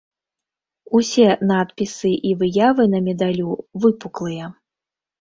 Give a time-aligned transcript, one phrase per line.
[0.99, 3.49] Усе надпісы і выявы на медалю
[3.89, 4.45] выпуклыя.